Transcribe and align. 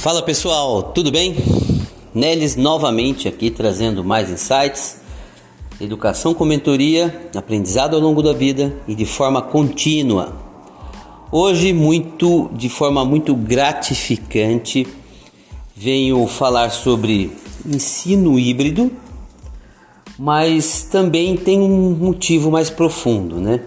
Fala 0.00 0.22
pessoal, 0.22 0.82
tudo 0.82 1.10
bem? 1.10 1.36
Neles 2.14 2.56
novamente 2.56 3.28
aqui 3.28 3.50
trazendo 3.50 4.02
mais 4.02 4.30
insights, 4.30 5.00
educação 5.80 6.32
com 6.32 6.44
mentoria, 6.44 7.28
aprendizado 7.36 7.96
ao 7.96 8.00
longo 8.00 8.22
da 8.22 8.32
vida 8.32 8.74
e 8.88 8.94
de 8.94 9.04
forma 9.04 9.42
contínua. 9.42 10.34
Hoje 11.30 11.72
muito 11.72 12.48
de 12.54 12.68
forma 12.68 13.04
muito 13.04 13.34
gratificante 13.34 14.86
venho 15.80 16.26
falar 16.26 16.68
sobre 16.72 17.34
ensino 17.64 18.38
híbrido, 18.38 18.92
mas 20.18 20.82
também 20.82 21.38
tem 21.38 21.58
um 21.58 21.92
motivo 21.92 22.50
mais 22.50 22.68
profundo, 22.68 23.36
né? 23.36 23.62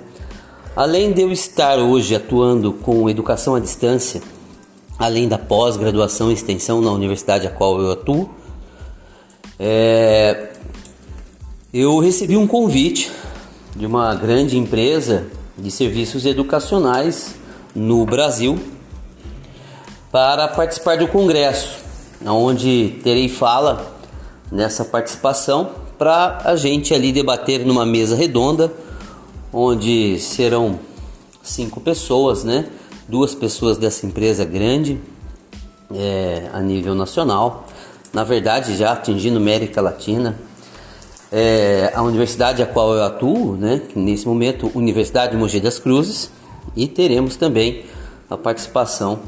Além 0.76 1.12
de 1.12 1.23
eu 1.23 1.31
estar 1.31 1.80
hoje 1.80 2.13
atuando 2.13 2.71
com 2.71 3.09
educação 3.09 3.55
à 3.55 3.59
distância, 3.59 4.21
além 4.99 5.27
da 5.27 5.40
pós-graduação 5.40 6.30
e 6.30 6.35
extensão 6.35 6.81
na 6.81 6.91
universidade 6.91 7.48
a 7.48 7.49
qual 7.49 7.81
eu 7.81 7.91
atuo, 7.91 8.30
é, 9.59 10.52
eu 11.73 11.98
recebi 11.98 12.38
um 12.38 12.45
convite 12.45 13.12
de 13.76 13.88
uma 13.88 14.13
grande 14.13 14.55
empresa 14.55 15.26
de 15.57 15.71
serviços 15.71 16.27
educacionais 16.27 17.34
no 17.76 18.05
Brasil 18.05 18.59
para 20.12 20.48
participar 20.48 20.95
do 20.95 21.07
congresso, 21.07 21.83
onde 22.26 23.00
terei 23.04 23.27
fala 23.30 23.94
nessa 24.52 24.86
participação 24.86 25.72
para 25.98 26.40
a 26.44 26.55
gente 26.55 26.93
ali 26.93 27.12
debater 27.12 27.66
numa 27.66 27.85
mesa 27.85 28.16
redonda, 28.16 28.71
onde 29.52 30.20
serão 30.20 30.79
cinco 31.41 31.79
pessoas, 31.82 32.44
né? 32.44 32.66
duas 33.07 33.35
pessoas 33.35 33.77
dessa 33.77 34.05
empresa 34.05 34.46
grande 34.46 34.99
é, 35.94 36.49
a 36.54 36.60
nível 36.62 36.96
nacional, 36.96 37.68
na 38.12 38.24
verdade 38.24 38.76
já 38.77 38.94
atingindo 38.94 39.38
América 39.38 39.82
Latina. 39.82 40.38
É, 41.32 41.91
a 41.96 42.04
universidade 42.04 42.62
a 42.62 42.66
qual 42.66 42.94
eu 42.94 43.04
atuo, 43.04 43.57
né, 43.57 43.82
nesse 43.96 44.27
momento, 44.27 44.71
Universidade 44.76 45.35
Mogi 45.35 45.60
das 45.60 45.79
Cruzes, 45.79 46.29
e 46.76 46.88
teremos 46.88 47.35
também 47.35 47.85
a 48.29 48.38
participação 48.38 49.20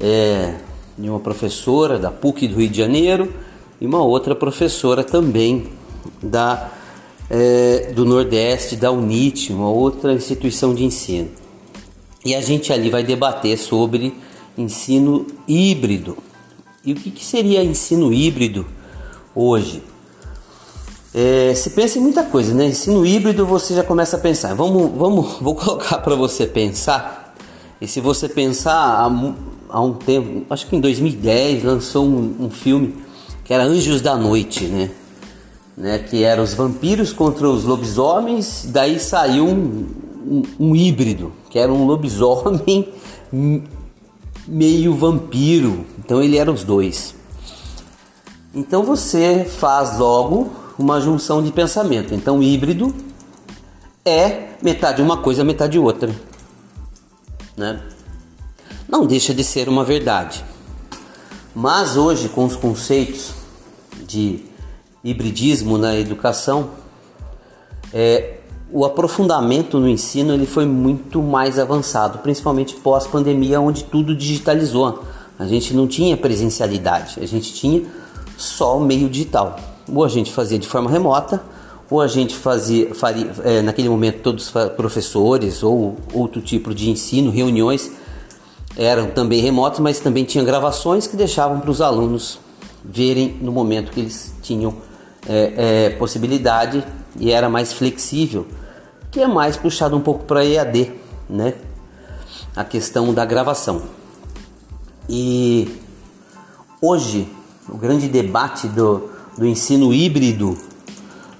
é, 0.00 0.54
de 0.96 1.08
uma 1.08 1.20
professora 1.20 1.98
da 1.98 2.10
PUC 2.10 2.48
do 2.48 2.56
Rio 2.56 2.68
de 2.68 2.78
Janeiro 2.78 3.32
e 3.80 3.86
uma 3.86 4.02
outra 4.02 4.34
professora 4.34 5.04
também 5.04 5.68
da, 6.22 6.70
é, 7.28 7.92
do 7.94 8.04
Nordeste, 8.04 8.76
da 8.76 8.90
UNIT, 8.90 9.52
uma 9.52 9.70
outra 9.70 10.12
instituição 10.12 10.74
de 10.74 10.84
ensino 10.84 11.28
e 12.26 12.34
a 12.34 12.40
gente 12.40 12.72
ali 12.72 12.90
vai 12.90 13.04
debater 13.04 13.56
sobre 13.56 14.12
ensino 14.58 15.28
híbrido. 15.46 16.18
E 16.84 16.92
o 16.92 16.96
que, 16.96 17.12
que 17.12 17.24
seria 17.24 17.62
ensino 17.62 18.12
híbrido 18.12 18.66
hoje? 19.32 19.80
É, 21.14 21.54
se 21.54 21.70
pensa 21.70 21.98
em 21.98 22.02
muita 22.02 22.24
coisa, 22.24 22.52
né? 22.52 22.66
Ensino 22.66 23.06
híbrido 23.06 23.46
você 23.46 23.76
já 23.76 23.84
começa 23.84 24.16
a 24.16 24.18
pensar. 24.18 24.54
Vamos, 24.54 24.90
vamos, 24.98 25.36
vou 25.40 25.54
colocar 25.54 25.98
para 25.98 26.16
você 26.16 26.48
pensar. 26.48 27.32
E 27.80 27.86
se 27.86 28.00
você 28.00 28.28
pensar 28.28 29.08
há, 29.68 29.80
um 29.80 29.92
tempo, 29.92 30.46
acho 30.50 30.66
que 30.66 30.76
em 30.76 30.80
2010 30.80 31.64
lançou 31.64 32.04
um, 32.04 32.36
um 32.40 32.50
filme 32.50 32.94
que 33.44 33.54
era 33.54 33.64
Anjos 33.64 34.00
da 34.00 34.16
Noite, 34.16 34.64
né? 34.64 34.90
né? 35.76 35.98
Que 35.98 36.24
era 36.24 36.42
os 36.42 36.54
vampiros 36.54 37.12
contra 37.12 37.48
os 37.48 37.64
lobisomens. 37.64 38.66
Daí 38.68 38.98
saiu 38.98 39.46
um, 39.46 39.86
um, 40.26 40.42
um 40.58 40.76
híbrido, 40.76 41.32
que 41.50 41.58
era 41.58 41.72
um 41.72 41.84
lobisomem 41.86 42.88
meio 44.48 44.94
vampiro. 44.94 45.84
Então 45.98 46.22
ele 46.22 46.38
era 46.38 46.50
os 46.50 46.64
dois. 46.64 47.14
Então 48.54 48.82
você 48.82 49.44
faz 49.44 49.98
logo 49.98 50.50
uma 50.78 51.00
junção 51.00 51.42
de 51.42 51.52
pensamento. 51.52 52.14
Então 52.14 52.42
híbrido 52.42 52.94
é 54.04 54.50
metade 54.62 55.02
uma 55.02 55.18
coisa, 55.18 55.44
metade 55.44 55.78
outra. 55.78 56.10
Né? 57.56 57.80
Não 58.96 59.04
deixa 59.04 59.34
de 59.34 59.44
ser 59.44 59.68
uma 59.68 59.84
verdade. 59.84 60.42
Mas 61.54 61.98
hoje, 61.98 62.30
com 62.30 62.46
os 62.46 62.56
conceitos 62.56 63.34
de 64.06 64.40
hibridismo 65.04 65.76
na 65.76 65.94
educação, 65.94 66.70
é, 67.92 68.38
o 68.72 68.86
aprofundamento 68.86 69.78
no 69.78 69.86
ensino 69.86 70.32
ele 70.32 70.46
foi 70.46 70.64
muito 70.64 71.20
mais 71.20 71.58
avançado, 71.58 72.20
principalmente 72.20 72.74
pós-pandemia, 72.76 73.60
onde 73.60 73.84
tudo 73.84 74.16
digitalizou. 74.16 75.04
A 75.38 75.46
gente 75.46 75.74
não 75.74 75.86
tinha 75.86 76.16
presencialidade, 76.16 77.20
a 77.20 77.26
gente 77.26 77.52
tinha 77.52 77.82
só 78.38 78.78
o 78.78 78.80
meio 78.80 79.10
digital. 79.10 79.60
Ou 79.94 80.06
a 80.06 80.08
gente 80.08 80.32
fazia 80.32 80.58
de 80.58 80.66
forma 80.66 80.88
remota, 80.90 81.42
ou 81.90 82.00
a 82.00 82.06
gente 82.06 82.34
fazia, 82.34 82.94
faria, 82.94 83.30
é, 83.44 83.60
naquele 83.60 83.90
momento 83.90 84.22
todos 84.22 84.46
os 84.46 84.70
professores 84.70 85.62
ou 85.62 85.98
outro 86.14 86.40
tipo 86.40 86.74
de 86.74 86.88
ensino, 86.88 87.30
reuniões 87.30 88.05
eram 88.76 89.10
também 89.10 89.40
remotos, 89.40 89.80
mas 89.80 89.98
também 90.00 90.24
tinha 90.24 90.44
gravações 90.44 91.06
que 91.06 91.16
deixavam 91.16 91.60
para 91.60 91.70
os 91.70 91.80
alunos 91.80 92.38
verem 92.84 93.36
no 93.40 93.50
momento 93.50 93.90
que 93.90 94.00
eles 94.00 94.34
tinham 94.42 94.74
é, 95.28 95.86
é, 95.86 95.90
possibilidade 95.90 96.84
e 97.18 97.32
era 97.32 97.48
mais 97.48 97.72
flexível, 97.72 98.46
que 99.10 99.20
é 99.20 99.26
mais 99.26 99.56
puxado 99.56 99.96
um 99.96 100.00
pouco 100.00 100.24
para 100.24 100.44
EAD, 100.44 100.92
né? 101.28 101.54
A 102.54 102.64
questão 102.64 103.12
da 103.12 103.24
gravação. 103.24 103.82
E 105.08 105.80
hoje 106.80 107.28
o 107.68 107.76
grande 107.76 108.08
debate 108.08 108.68
do, 108.68 109.10
do 109.36 109.46
ensino 109.46 109.92
híbrido 109.92 110.56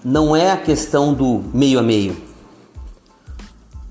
não 0.05 0.35
é 0.35 0.51
a 0.51 0.57
questão 0.57 1.13
do 1.13 1.43
meio 1.53 1.79
a 1.79 1.83
meio. 1.83 2.17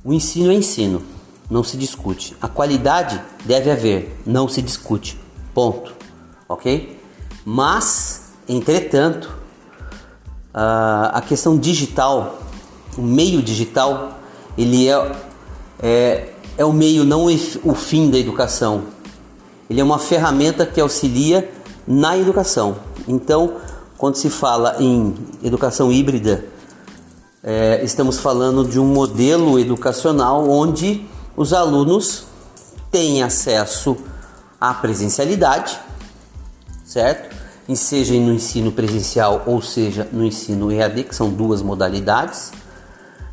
O 0.03 0.13
ensino 0.13 0.51
é 0.51 0.55
ensino, 0.55 1.01
não 1.49 1.63
se 1.63 1.77
discute. 1.77 2.35
A 2.41 2.47
qualidade 2.47 3.21
deve 3.43 3.69
haver, 3.69 4.19
não 4.25 4.47
se 4.47 4.61
discute. 4.61 5.19
Ponto. 5.53 5.93
Ok? 6.47 6.99
Mas, 7.45 8.31
entretanto, 8.47 9.31
a 10.53 11.21
questão 11.27 11.57
digital, 11.57 12.39
o 12.97 13.01
meio 13.01 13.41
digital, 13.41 14.19
ele 14.57 14.87
é, 14.87 15.11
é, 15.81 16.29
é 16.57 16.65
o 16.65 16.73
meio, 16.73 17.03
não 17.03 17.25
o 17.25 17.75
fim 17.75 18.09
da 18.09 18.17
educação. 18.17 18.83
Ele 19.69 19.81
é 19.81 19.83
uma 19.83 19.99
ferramenta 19.99 20.65
que 20.65 20.79
auxilia 20.79 21.51
na 21.87 22.17
educação. 22.17 22.77
Então, 23.07 23.55
quando 23.97 24.15
se 24.15 24.29
fala 24.29 24.75
em 24.79 25.15
educação 25.43 25.91
híbrida, 25.91 26.45
é, 27.43 27.81
estamos 27.83 28.19
falando 28.19 28.67
de 28.67 28.79
um 28.79 28.85
modelo 28.85 29.59
educacional 29.59 30.49
onde 30.49 31.05
os 31.35 31.53
alunos 31.53 32.25
têm 32.91 33.23
acesso 33.23 33.97
à 34.59 34.73
presencialidade, 34.73 35.79
certo? 36.85 37.35
e 37.67 37.75
seja 37.75 38.13
no 38.13 38.31
ensino 38.31 38.71
presencial 38.71 39.43
ou 39.45 39.61
seja 39.61 40.07
no 40.11 40.23
ensino 40.23 40.71
EAD, 40.71 41.05
que 41.05 41.15
são 41.15 41.29
duas 41.29 41.61
modalidades 41.61 42.51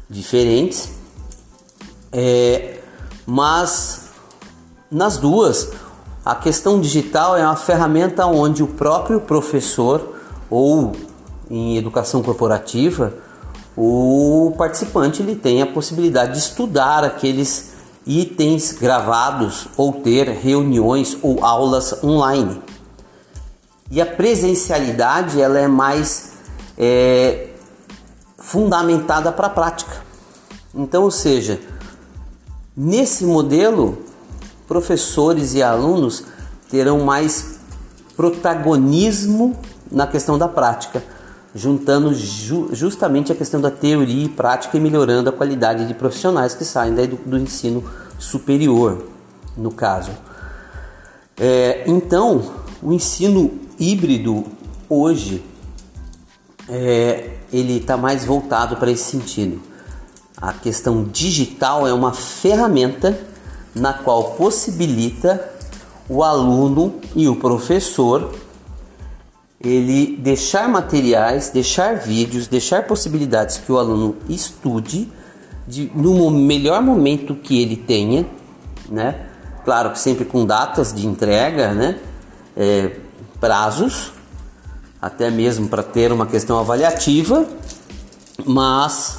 diferentes. 0.09 0.91
É, 2.11 2.79
mas 3.27 4.11
nas 4.91 5.19
duas, 5.19 5.71
a 6.25 6.35
questão 6.35 6.81
digital 6.81 7.37
é 7.37 7.45
uma 7.45 7.57
ferramenta 7.57 8.27
onde 8.27 8.63
o 8.63 8.69
próprio 8.69 9.21
professor 9.21 10.17
ou 10.49 10.93
em 11.51 11.77
educação 11.77 12.23
corporativa, 12.23 13.15
o 13.77 14.55
participante 14.57 15.23
ele 15.23 15.35
tem 15.35 15.61
a 15.61 15.67
possibilidade 15.67 16.33
de 16.33 16.39
estudar 16.39 17.05
aqueles 17.05 17.72
itens 18.07 18.73
gravados 18.73 19.69
ou 19.77 19.93
ter 19.93 20.29
reuniões 20.29 21.17
ou 21.23 21.45
aulas 21.45 22.03
online. 22.03 22.61
E 23.91 24.01
a 24.01 24.07
presencialidade 24.07 25.41
ela 25.41 25.59
é 25.59 25.69
mais 25.69 26.33
é, 26.79 27.49
fundamentada 28.39 29.31
para 29.31 29.47
a 29.47 29.51
prática. 29.51 30.03
Então, 30.75 31.05
ou 31.05 31.11
seja, 31.11 31.61
nesse 32.77 33.25
modelo, 33.25 33.99
professores 34.67 35.55
e 35.55 35.63
alunos 35.63 36.25
terão 36.71 37.01
mais 37.01 37.59
protagonismo 38.17 39.57
na 39.91 40.07
questão 40.07 40.39
da 40.39 40.49
prática, 40.49 41.05
juntando 41.55 42.15
ju 42.15 42.71
justamente 42.73 43.31
a 43.31 43.35
questão 43.35 43.61
da 43.61 43.71
teoria 43.71 44.25
e 44.25 44.29
prática 44.29 44.77
e 44.77 44.81
melhorando 44.81 45.29
a 45.29 45.33
qualidade 45.33 45.87
de 45.87 45.95
profissionais 45.95 46.55
que 46.55 46.65
saem 46.65 46.95
do, 46.95 47.17
do 47.17 47.39
ensino 47.39 47.85
superior, 48.19 49.07
no 49.57 49.71
caso. 49.71 50.11
É, 51.39 51.85
então, 51.87 52.53
o 52.83 52.93
ensino 52.93 53.51
híbrido 53.79 54.45
hoje 54.89 55.45
é, 56.69 57.37
ele 57.53 57.79
está 57.79 57.97
mais 57.97 58.25
voltado 58.25 58.77
para 58.77 58.91
esse 58.91 59.05
sentido. 59.05 59.61
A 60.37 60.53
questão 60.53 61.05
digital 61.05 61.87
é 61.87 61.93
uma 61.93 62.13
ferramenta 62.13 63.19
na 63.75 63.93
qual 63.93 64.33
possibilita 64.33 65.51
o 66.09 66.23
aluno 66.23 66.95
e 67.15 67.29
o 67.29 67.37
professor 67.37 68.35
ele 69.65 70.17
deixar 70.19 70.69
materiais, 70.69 71.51
deixar 71.51 71.97
vídeos, 71.97 72.49
deixar 72.49 72.87
possibilidades 72.87 73.59
que 73.59 73.71
o 73.71 73.79
aluno 73.79 74.17
estude 74.29 75.11
de, 75.67 75.91
no 75.95 76.31
melhor 76.31 76.83
momento 76.83 77.35
que 77.35 77.63
ele 77.63 77.77
tenha, 77.77 78.27
né? 78.89 79.27
Claro 79.65 79.91
que 79.91 79.99
sempre 79.99 80.25
com 80.25 80.45
datas 80.45 80.93
de 80.93 81.07
entrega, 81.07 81.73
né? 81.73 81.99
É, 82.57 82.97
prazos, 83.41 84.13
até 85.01 85.31
mesmo 85.31 85.69
para 85.69 85.83
ter 85.83 86.13
uma 86.13 86.27
questão 86.27 86.59
avaliativa, 86.59 87.47
mas 88.45 89.19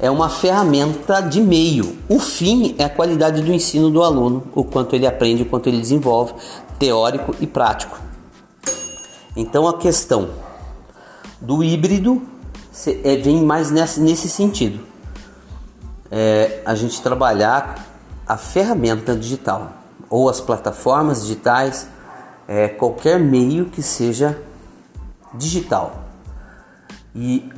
é 0.00 0.10
uma 0.10 0.30
ferramenta 0.30 1.20
de 1.20 1.40
meio. 1.40 1.98
O 2.08 2.18
fim 2.18 2.74
é 2.78 2.84
a 2.84 2.88
qualidade 2.88 3.42
do 3.42 3.52
ensino 3.52 3.90
do 3.90 4.02
aluno, 4.02 4.44
o 4.54 4.64
quanto 4.64 4.96
ele 4.96 5.06
aprende, 5.06 5.42
o 5.42 5.46
quanto 5.46 5.68
ele 5.68 5.78
desenvolve, 5.78 6.32
teórico 6.78 7.34
e 7.40 7.46
prático. 7.46 8.11
Então 9.36 9.66
a 9.66 9.78
questão 9.78 10.30
do 11.40 11.64
híbrido 11.64 12.22
é, 13.04 13.16
vem 13.16 13.42
mais 13.42 13.70
nesse, 13.70 14.28
sentido. 14.28 14.84
É, 16.10 16.62
a 16.64 16.74
gente 16.74 17.00
trabalhar 17.02 17.86
a 18.26 18.36
ferramenta 18.36 19.16
digital 19.16 19.72
ou 20.08 20.28
as 20.28 20.40
plataformas 20.40 21.22
digitais, 21.22 21.88
é, 22.46 22.68
qualquer 22.68 23.18
meio 23.18 23.66
que 23.66 23.82
seja 23.82 24.38
digital. 25.34 26.04
E 27.14 27.50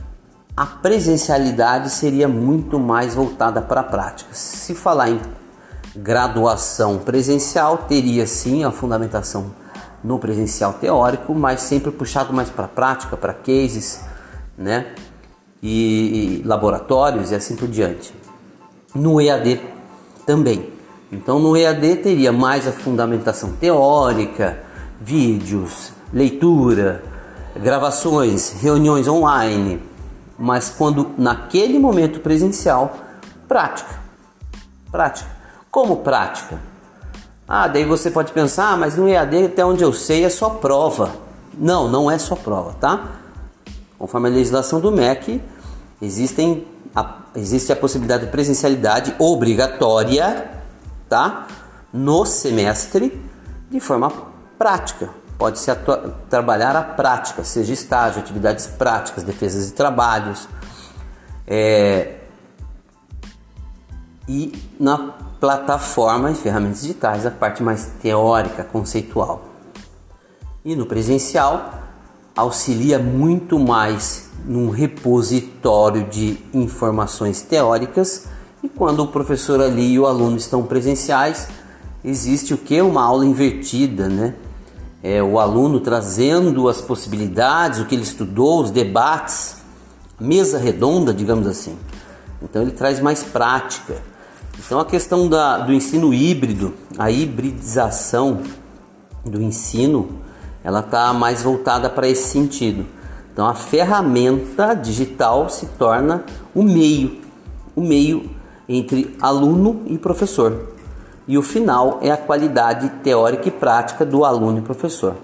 a 0.57 0.65
presencialidade 0.65 1.91
seria 1.91 2.29
muito 2.29 2.79
mais 2.79 3.15
voltada 3.15 3.61
para 3.61 3.81
a 3.81 3.85
prática. 3.85 4.33
Se 4.33 4.75
falar 4.75 5.11
em 5.11 5.21
graduação 5.97 6.99
presencial, 6.99 7.79
teria 7.79 8.27
sim 8.27 8.63
a 8.63 8.71
fundamentação 8.71 9.64
no 10.05 10.19
presencial 10.19 10.75
teórico, 10.75 11.35
mas 11.35 11.63
sempre 11.63 11.91
puxado 11.91 12.33
mais 12.33 12.51
para 12.51 12.67
a 12.67 12.69
prática, 12.69 13.17
para 13.17 13.33
cases, 13.33 14.05
né? 14.57 14.95
E, 15.63 16.41
e 16.41 16.47
laboratórios 16.47 17.31
e 17.31 17.35
assim 17.35 17.57
por 17.57 17.67
diante. 17.67 18.15
No 18.95 19.19
EAD 19.19 19.63
também. 20.27 20.71
Então 21.11 21.39
no 21.39 21.57
EAD 21.57 21.97
teria 21.97 22.31
mais 22.31 22.69
a 22.69 22.73
fundamentação 22.73 23.53
teórica, 23.53 24.63
vídeos, 25.01 25.93
leitura, 26.13 27.03
gravações, 27.57 28.61
reuniões 28.61 29.09
online, 29.09 29.81
mas 30.39 30.69
quando 30.69 31.13
naquele 31.17 31.79
momento 31.79 32.21
presencial, 32.21 32.95
prática. 33.49 34.03
Prática. 34.91 35.31
Como 35.71 35.97
prática? 35.97 36.74
Ah, 37.47 37.69
daí 37.69 37.85
você 37.85 38.11
pode 38.11 38.33
pensar, 38.33 38.73
ah, 38.73 38.77
mas 38.77 38.97
no 38.97 39.09
EAD, 39.09 39.47
até 39.47 39.65
onde 39.65 39.83
eu 39.83 39.93
sei, 39.93 40.25
é 40.25 40.31
só 40.31 40.49
prova. 40.51 41.11
Não, 41.53 41.89
não 41.89 42.11
é 42.11 42.19
só 42.19 42.35
prova, 42.35 42.75
tá? 42.81 43.21
Conforme 43.99 44.29
a 44.29 44.33
legislação 44.33 44.81
do 44.81 44.91
MEC, 44.91 45.43
existem 46.01 46.67
a, 46.95 47.19
existe 47.35 47.73
a 47.73 47.77
possibilidade 47.77 48.27
de 48.27 48.31
presencialidade 48.31 49.15
obrigatória, 49.19 50.51
tá? 51.09 51.47
No 51.93 52.25
semestre, 52.25 53.23
de 53.71 53.79
forma 53.79 54.11
prática. 54.59 55.11
Pode-se 55.37 55.71
trabalhar 56.31 56.77
a 56.77 56.83
prática, 56.83 57.45
seja 57.45 57.73
estágio, 57.73 58.21
atividades 58.21 58.67
práticas, 58.67 59.23
defesas 59.23 59.67
de 59.67 59.73
trabalhos. 59.73 60.49
É, 61.47 62.21
e 64.29 64.53
na 64.81 65.13
plataforma 65.41 66.31
e 66.31 66.35
ferramentas 66.35 66.83
digitais, 66.83 67.27
a 67.27 67.31
parte 67.31 67.63
mais 67.63 67.93
teórica, 68.01 68.65
conceitual. 68.65 69.43
E 70.65 70.75
no 70.75 70.87
presencial, 70.87 71.75
auxilia 72.35 72.99
muito 72.99 73.59
mais 73.59 74.31
num 74.47 74.71
repositório 74.71 76.05
de 76.05 76.39
informações 76.53 77.43
teóricas 77.43 78.27
e 78.63 78.69
quando 78.69 79.01
o 79.01 79.07
professor 79.07 79.61
ali 79.61 79.93
e 79.93 79.99
o 79.99 80.07
aluno 80.07 80.37
estão 80.37 80.63
presenciais, 80.63 81.49
existe 82.03 82.55
o 82.55 82.59
que? 82.59 82.81
Uma 82.81 83.03
aula 83.05 83.27
invertida, 83.27 84.09
né? 84.09 84.35
É, 85.03 85.23
o 85.23 85.39
aluno 85.39 85.81
trazendo 85.81 86.67
as 86.67 86.81
possibilidades, 86.81 87.79
o 87.79 87.85
que 87.85 87.95
ele 87.95 88.05
estudou, 88.05 88.63
os 88.63 88.71
debates, 88.71 89.57
mesa 90.19 90.59
redonda, 90.59 91.13
digamos 91.13 91.47
assim. 91.47 91.79
Então 92.43 92.63
ele 92.63 92.71
traz 92.71 93.01
mais 93.01 93.23
prática 93.23 94.01
então 94.59 94.79
a 94.81 94.85
questão 94.85 95.29
da, 95.29 95.59
do 95.59 95.73
ensino 95.73 96.13
híbrido, 96.15 96.75
a 96.99 97.11
hibridização 97.11 98.41
do 99.25 99.43
ensino, 99.43 100.09
ela 100.63 100.81
está 100.81 101.13
mais 101.13 101.43
voltada 101.43 101.91
para 101.91 102.09
esse 102.09 102.29
sentido. 102.29 102.87
Então 103.33 103.47
a 103.47 103.55
ferramenta 103.55 104.75
digital 104.75 105.49
se 105.49 105.67
torna 105.79 106.25
o 106.55 106.63
meio, 106.63 107.21
o 107.75 107.81
meio 107.81 108.31
entre 108.69 109.15
aluno 109.21 109.83
e 109.87 109.99
professor. 109.99 110.73
E 111.27 111.37
o 111.37 111.43
final 111.43 111.99
é 112.01 112.11
a 112.11 112.17
qualidade 112.17 112.89
teórica 113.03 113.49
e 113.49 113.51
prática 113.51 114.05
do 114.05 114.25
aluno 114.25 114.59
e 114.59 114.63
professor. 114.63 115.17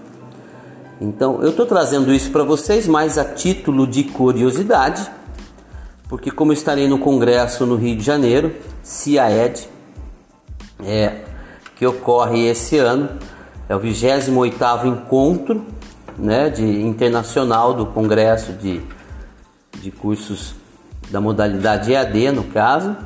Então 1.00 1.42
eu 1.42 1.50
estou 1.50 1.64
trazendo 1.64 2.12
isso 2.12 2.30
para 2.30 2.42
vocês 2.42 2.86
mais 2.86 3.16
a 3.16 3.24
título 3.24 3.86
de 3.86 4.04
curiosidade 4.04 5.10
porque 6.10 6.28
como 6.28 6.52
estarei 6.52 6.88
no 6.88 6.98
congresso 6.98 7.64
no 7.64 7.76
Rio 7.76 7.96
de 7.96 8.02
Janeiro, 8.02 8.52
CIAED, 8.82 9.68
é, 10.84 11.20
que 11.76 11.86
ocorre 11.86 12.48
esse 12.48 12.76
ano, 12.78 13.08
é 13.68 13.76
o 13.76 13.80
28º 13.80 14.86
encontro 14.86 15.64
né, 16.18 16.50
de, 16.50 16.64
internacional 16.82 17.72
do 17.72 17.86
congresso 17.86 18.52
de, 18.54 18.82
de 19.80 19.92
cursos 19.92 20.56
da 21.12 21.20
modalidade 21.20 21.92
EAD, 21.92 22.32
no 22.32 22.42
caso, 22.42 22.96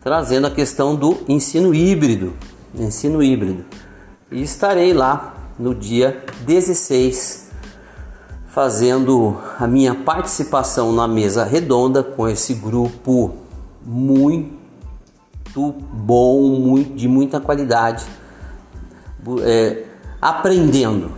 trazendo 0.00 0.48
a 0.48 0.50
questão 0.50 0.96
do 0.96 1.18
ensino 1.28 1.72
híbrido, 1.72 2.32
ensino 2.74 3.22
híbrido. 3.22 3.64
E 4.32 4.42
estarei 4.42 4.92
lá 4.92 5.52
no 5.56 5.72
dia 5.72 6.24
16 6.44 7.45
fazendo 8.56 9.36
a 9.58 9.66
minha 9.66 9.94
participação 9.94 10.90
na 10.90 11.06
mesa 11.06 11.44
redonda 11.44 12.02
com 12.02 12.26
esse 12.26 12.54
grupo 12.54 13.34
muito 13.84 15.74
bom, 15.92 16.58
muito, 16.58 16.94
de 16.94 17.06
muita 17.06 17.38
qualidade, 17.38 18.06
é, 19.42 19.84
aprendendo 20.22 21.10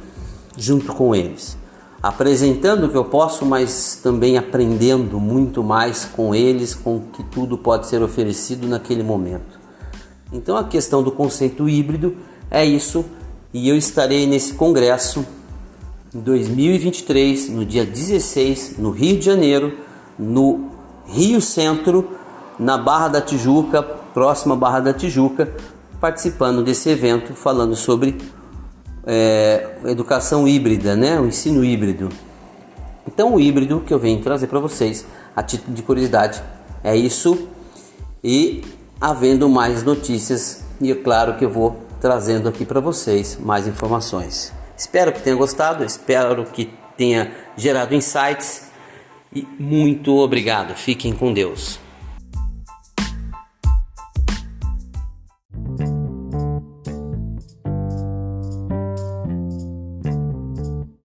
junto 0.57 0.93
com 0.93 1.15
eles, 1.15 1.57
apresentando 2.03 2.87
o 2.87 2.89
que 2.89 2.97
eu 2.97 3.05
posso, 3.05 3.47
mas 3.47 4.01
também 4.03 4.37
aprendendo 4.37 5.21
muito 5.21 5.63
mais 5.63 6.05
com 6.05 6.35
eles, 6.35 6.75
com 6.75 7.03
que 7.13 7.23
tudo 7.23 7.57
pode 7.57 7.87
ser 7.87 8.03
oferecido 8.03 8.67
naquele 8.67 9.05
momento. 9.05 9.61
Então 10.33 10.57
a 10.57 10.65
questão 10.65 11.05
do 11.05 11.13
conceito 11.13 11.69
híbrido 11.69 12.17
é 12.51 12.65
isso, 12.65 13.05
e 13.55 13.69
eu 13.69 13.77
estarei 13.77 14.27
nesse 14.27 14.55
congresso 14.55 15.25
2023, 16.15 17.51
no 17.51 17.65
dia 17.65 17.85
16, 17.85 18.77
no 18.79 18.91
Rio 18.91 19.19
de 19.19 19.27
Janeiro, 19.27 19.77
no 20.19 20.71
Rio 21.07 21.41
Centro, 21.41 22.17
na 22.59 22.79
Barra 22.79 23.09
da 23.09 23.21
Tijuca, 23.21 23.83
próxima 23.83 24.57
Barra 24.57 24.81
da 24.81 24.95
Tijuca, 24.95 25.53
participando 26.01 26.63
desse 26.63 26.89
evento, 26.89 27.35
falando 27.35 27.77
sobre 27.77 28.19
é, 29.07 29.77
educação 29.85 30.49
híbrida, 30.49 30.97
né? 30.97 31.21
o 31.21 31.27
ensino 31.27 31.65
híbrido. 31.65 32.09
Então, 33.07 33.35
o 33.35 33.41
híbrido 33.41 33.83
que 33.87 33.93
eu 33.93 33.99
venho 33.99 34.21
trazer 34.23 34.47
para 34.47 34.61
vocês, 34.61 35.07
a 35.35 35.43
título 35.43 35.75
de 35.75 35.83
curiosidade, 35.83 36.43
é 36.83 36.97
isso. 36.97 37.49
E 38.25 38.63
havendo 39.01 39.49
mais 39.49 39.83
notícias, 39.83 40.65
e 40.81 40.91
é 40.91 40.95
claro 40.95 41.37
que 41.37 41.45
eu 41.45 41.51
vou 41.51 41.77
trazendo 42.01 42.49
aqui 42.49 42.65
para 42.65 42.81
vocês 42.81 43.39
mais 43.41 43.67
informações. 43.67 44.58
Espero 44.79 45.13
que 45.13 45.21
tenha 45.21 45.35
gostado, 45.35 45.85
espero 45.85 46.45
que 46.45 46.71
tenha 46.97 47.33
gerado 47.57 47.97
insights 47.97 48.71
e 49.35 49.45
muito 49.59 50.17
obrigado. 50.17 50.75
Fiquem 50.77 51.13
com 51.13 51.33
Deus. 51.33 51.81